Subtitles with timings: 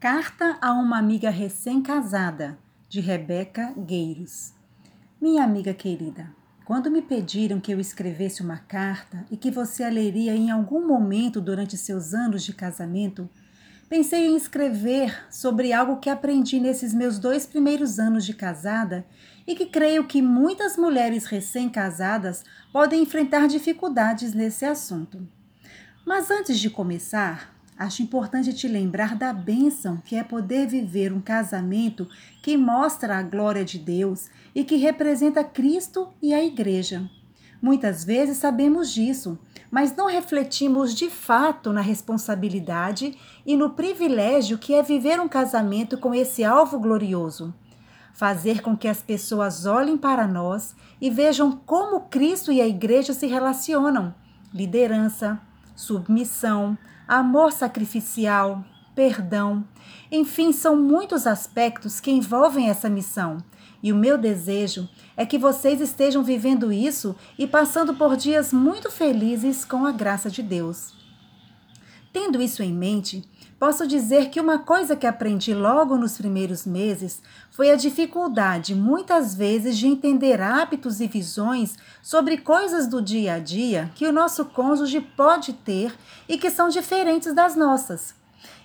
[0.00, 2.56] Carta a uma amiga recém-casada,
[2.88, 4.52] de Rebeca Gueiros.
[5.20, 6.32] Minha amiga querida,
[6.64, 10.86] quando me pediram que eu escrevesse uma carta e que você a leria em algum
[10.86, 13.28] momento durante seus anos de casamento,
[13.88, 19.04] pensei em escrever sobre algo que aprendi nesses meus dois primeiros anos de casada
[19.48, 25.26] e que creio que muitas mulheres recém-casadas podem enfrentar dificuldades nesse assunto.
[26.06, 31.20] Mas antes de começar, Acho importante te lembrar da bênção que é poder viver um
[31.20, 32.08] casamento
[32.42, 37.08] que mostra a glória de Deus e que representa Cristo e a Igreja.
[37.62, 39.38] Muitas vezes sabemos disso,
[39.70, 45.96] mas não refletimos de fato na responsabilidade e no privilégio que é viver um casamento
[45.98, 47.54] com esse alvo glorioso.
[48.12, 53.12] Fazer com que as pessoas olhem para nós e vejam como Cristo e a Igreja
[53.12, 54.12] se relacionam.
[54.52, 55.40] Liderança,
[55.78, 58.64] submissão, amor sacrificial,
[58.96, 59.64] perdão.
[60.10, 63.38] Enfim, são muitos aspectos que envolvem essa missão.
[63.80, 68.90] E o meu desejo é que vocês estejam vivendo isso e passando por dias muito
[68.90, 70.97] felizes com a graça de Deus.
[72.12, 73.22] Tendo isso em mente,
[73.58, 77.20] posso dizer que uma coisa que aprendi logo nos primeiros meses
[77.50, 83.38] foi a dificuldade, muitas vezes, de entender hábitos e visões sobre coisas do dia a
[83.38, 85.94] dia que o nosso cônjuge pode ter
[86.28, 88.14] e que são diferentes das nossas.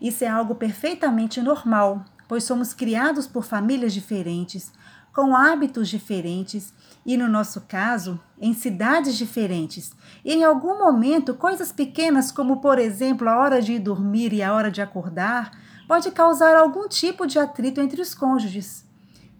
[0.00, 4.72] Isso é algo perfeitamente normal, pois somos criados por famílias diferentes,
[5.14, 6.72] com hábitos diferentes
[7.04, 9.92] e, no nosso caso, em cidades diferentes.
[10.24, 14.42] E em algum momento, coisas pequenas, como por exemplo a hora de ir dormir e
[14.42, 15.50] a hora de acordar,
[15.88, 18.84] pode causar algum tipo de atrito entre os cônjuges.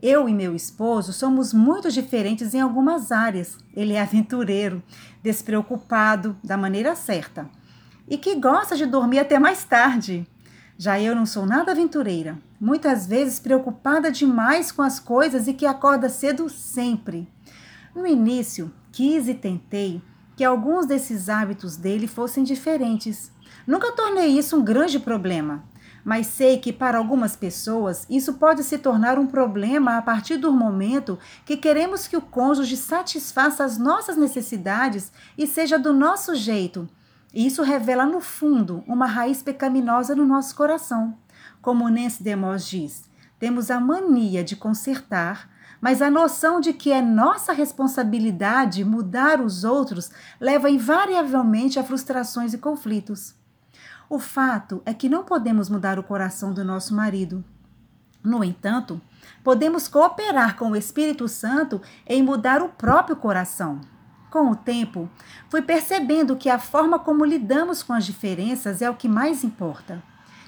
[0.02, 3.58] Eu e meu esposo somos muito diferentes em algumas áreas.
[3.76, 4.82] Ele é aventureiro,
[5.22, 7.48] despreocupado, da maneira certa,
[8.08, 10.26] e que gosta de dormir até mais tarde.
[10.82, 15.66] Já eu não sou nada aventureira, muitas vezes preocupada demais com as coisas e que
[15.66, 17.28] acorda cedo sempre.
[17.94, 20.00] No início, quis e tentei
[20.34, 23.30] que alguns desses hábitos dele fossem diferentes.
[23.66, 25.62] Nunca tornei isso um grande problema,
[26.02, 30.50] mas sei que para algumas pessoas isso pode se tornar um problema a partir do
[30.50, 36.88] momento que queremos que o cônjuge satisfaça as nossas necessidades e seja do nosso jeito.
[37.32, 41.16] E isso revela, no fundo, uma raiz pecaminosa no nosso coração.
[41.62, 45.48] Como Nancy DeMoss diz, temos a mania de consertar,
[45.80, 52.52] mas a noção de que é nossa responsabilidade mudar os outros leva invariavelmente a frustrações
[52.52, 53.34] e conflitos.
[54.08, 57.44] O fato é que não podemos mudar o coração do nosso marido.
[58.22, 59.00] No entanto,
[59.42, 63.80] podemos cooperar com o Espírito Santo em mudar o próprio coração.
[64.30, 65.10] Com o tempo,
[65.48, 70.00] fui percebendo que a forma como lidamos com as diferenças é o que mais importa.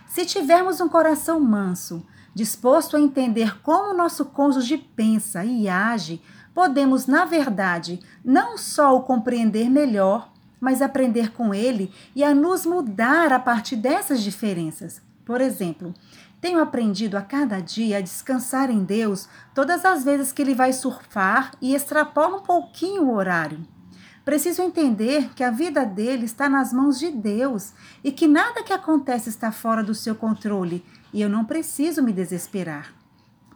[0.06, 6.22] Se tivermos um coração manso, disposto a entender como nosso cônjuge pensa e age,
[6.54, 12.64] podemos, na verdade, não só o compreender melhor, mas aprender com ele e a nos
[12.64, 15.02] mudar a partir dessas diferenças.
[15.24, 15.92] Por exemplo,
[16.42, 20.72] tenho aprendido a cada dia a descansar em Deus todas as vezes que ele vai
[20.72, 23.64] surfar e extrapola um pouquinho o horário.
[24.24, 27.72] Preciso entender que a vida dele está nas mãos de Deus
[28.02, 32.12] e que nada que acontece está fora do seu controle e eu não preciso me
[32.12, 32.92] desesperar.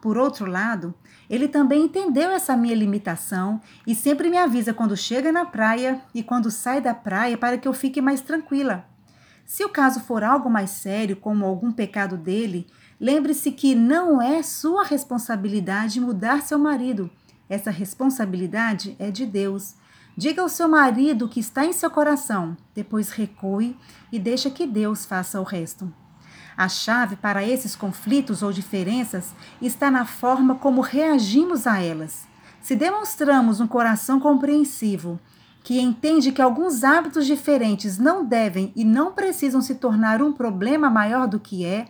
[0.00, 0.94] Por outro lado,
[1.28, 6.22] ele também entendeu essa minha limitação e sempre me avisa quando chega na praia e
[6.22, 8.86] quando sai da praia para que eu fique mais tranquila.
[9.46, 12.66] Se o caso for algo mais sério, como algum pecado dele,
[13.00, 17.08] lembre-se que não é sua responsabilidade mudar seu marido.
[17.48, 19.76] Essa responsabilidade é de Deus.
[20.16, 23.76] Diga ao seu marido o que está em seu coração, depois recue
[24.10, 25.94] e deixa que Deus faça o resto.
[26.56, 32.26] A chave para esses conflitos ou diferenças está na forma como reagimos a elas.
[32.60, 35.20] Se demonstramos um coração compreensivo,
[35.66, 40.88] que entende que alguns hábitos diferentes não devem e não precisam se tornar um problema
[40.88, 41.88] maior do que é,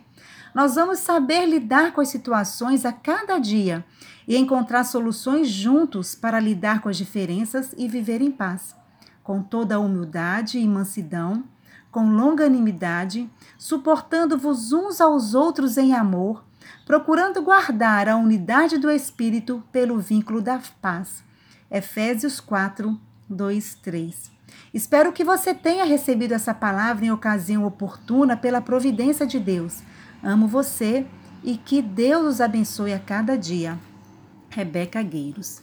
[0.51, 3.85] nós vamos saber lidar com as situações a cada dia
[4.27, 8.75] e encontrar soluções juntos para lidar com as diferenças e viver em paz,
[9.21, 11.43] com toda a humildade e mansidão
[11.91, 13.29] com longanimidade,
[13.59, 16.43] suportando-vos uns aos outros em amor,
[16.83, 21.23] procurando guardar a unidade do Espírito pelo vínculo da paz.
[21.69, 22.99] Efésios 4,
[23.29, 24.31] 2, 3.
[24.73, 29.81] Espero que você tenha recebido essa palavra em ocasião oportuna pela providência de Deus.
[30.23, 31.05] Amo você
[31.43, 33.77] e que Deus os abençoe a cada dia.
[34.49, 35.61] Rebeca Gueiros.